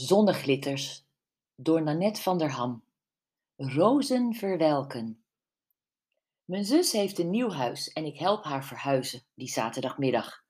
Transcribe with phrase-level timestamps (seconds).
[0.00, 1.06] Zonneglitters
[1.54, 2.84] door Nanette van der Ham.
[3.56, 5.24] Rozen verwelken.
[6.44, 10.44] Mijn zus heeft een nieuw huis en ik help haar verhuizen die zaterdagmiddag.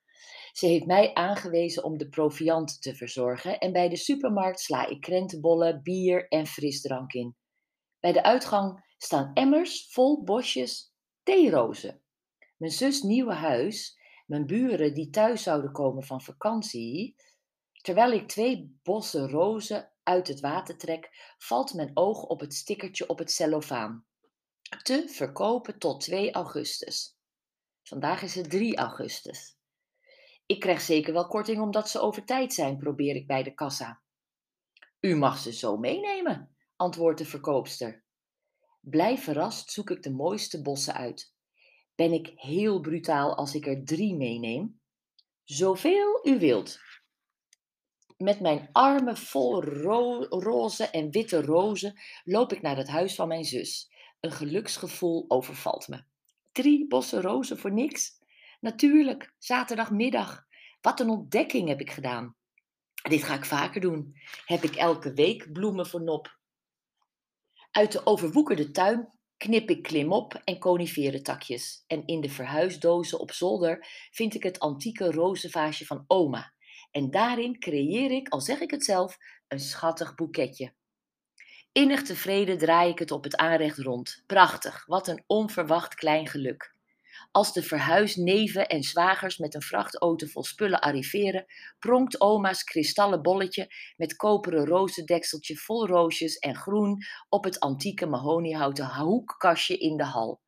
[0.53, 5.01] Ze heeft mij aangewezen om de proviant te verzorgen en bij de supermarkt sla ik
[5.01, 7.37] krentenbollen, bier en frisdrank in.
[8.01, 12.03] Bij de uitgang staan emmers vol bosjes theerozen.
[12.57, 17.17] Mijn zus nieuwe huis, mijn buren die thuis zouden komen van vakantie,
[17.81, 23.09] Terwijl ik twee bossen rozen uit het water trek, valt mijn oog op het stickertje
[23.09, 24.05] op het cellofaan.
[24.83, 27.19] Te verkopen tot 2 augustus.
[27.83, 29.59] Vandaag is het 3 augustus.
[30.47, 34.01] Ik krijg zeker wel korting omdat ze over tijd zijn, probeer ik bij de kassa.
[35.01, 38.05] U mag ze zo meenemen, antwoordt de verkoopster.
[38.81, 41.35] Blij verrast zoek ik de mooiste bossen uit.
[41.95, 44.81] Ben ik heel brutaal als ik er drie meeneem?
[45.45, 46.79] Zoveel u wilt,
[48.21, 49.65] met mijn armen vol
[50.29, 53.91] roze en witte rozen loop ik naar het huis van mijn zus.
[54.21, 56.03] Een geluksgevoel overvalt me.
[56.53, 58.19] Drie bossen rozen voor niks?
[58.61, 60.47] Natuurlijk, zaterdagmiddag.
[60.81, 62.37] Wat een ontdekking heb ik gedaan.
[63.09, 64.15] Dit ga ik vaker doen.
[64.45, 66.39] Heb ik elke week bloemen voor nop.
[67.71, 71.85] Uit de overwoekerde tuin knip ik klimop en conifere takjes.
[71.87, 76.53] En in de verhuisdozen op zolder vind ik het antieke rozenvaasje van oma
[76.91, 79.17] en daarin creëer ik, al zeg ik het zelf,
[79.49, 80.73] een schattig boeketje.
[81.73, 84.23] Innig tevreden draai ik het op het aanrecht rond.
[84.27, 86.75] Prachtig, wat een onverwacht klein geluk.
[87.31, 91.47] Als de verhuisneven en zwagers met een vrachtauto vol spullen arriveren,
[91.79, 96.99] pronkt oma's kristallen bolletje met koperen rozendekseltje vol roosjes en groen
[97.29, 100.41] op het antieke mahoniehouten hoekkastje in de hal.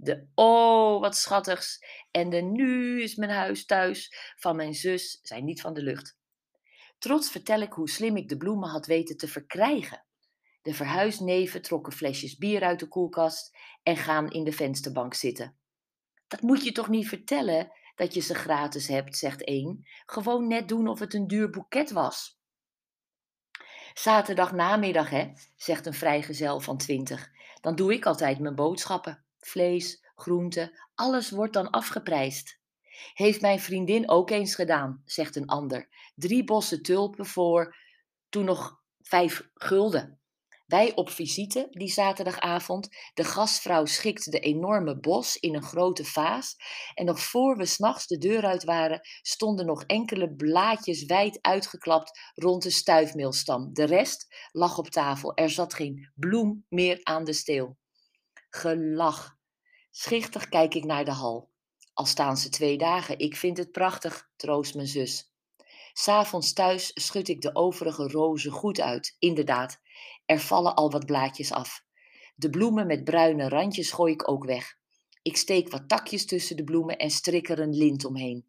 [0.00, 5.44] De oh, wat schattigs en de nu is mijn huis thuis van mijn zus zijn
[5.44, 6.18] niet van de lucht.
[6.98, 10.04] Trots vertel ik hoe slim ik de bloemen had weten te verkrijgen.
[10.62, 15.58] De verhuisneven trokken flesjes bier uit de koelkast en gaan in de vensterbank zitten.
[16.28, 19.88] Dat moet je toch niet vertellen dat je ze gratis hebt, zegt één.
[20.06, 22.40] Gewoon net doen of het een duur boeket was.
[23.94, 27.30] Zaterdag namiddag, hè, zegt een vrijgezel van twintig.
[27.60, 32.58] Dan doe ik altijd mijn boodschappen vlees, groenten, alles wordt dan afgeprijsd.
[33.12, 35.88] Heeft mijn vriendin ook eens gedaan, zegt een ander.
[36.14, 37.76] Drie bossen tulpen voor
[38.28, 40.20] toen nog vijf gulden.
[40.68, 42.88] Wij op visite die zaterdagavond.
[43.14, 46.56] De gastvrouw schikt de enorme bos in een grote vaas.
[46.94, 52.20] En nog voor we s'nachts de deur uit waren, stonden nog enkele blaadjes wijd uitgeklapt
[52.34, 53.72] rond de stuifmeelstam.
[53.72, 55.36] De rest lag op tafel.
[55.36, 57.76] Er zat geen bloem meer aan de steel.
[58.50, 59.38] Gelach.
[59.90, 61.50] Schichtig kijk ik naar de hal.
[61.94, 65.32] Al staan ze twee dagen, ik vind het prachtig, troost mijn zus.
[65.92, 69.16] S'avonds thuis schud ik de overige rozen goed uit.
[69.18, 69.80] Inderdaad,
[70.26, 71.84] er vallen al wat blaadjes af.
[72.34, 74.78] De bloemen met bruine randjes gooi ik ook weg.
[75.22, 78.46] Ik steek wat takjes tussen de bloemen en strik er een lint omheen.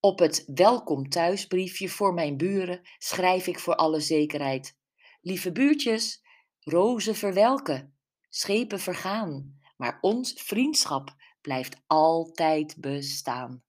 [0.00, 4.76] Op het welkom thuisbriefje voor mijn buren schrijf ik voor alle zekerheid.
[5.20, 6.22] Lieve buurtjes,
[6.60, 7.95] rozen verwelken,
[8.28, 13.62] schepen vergaan, maar ons vriendschap blijft altijd bestaan.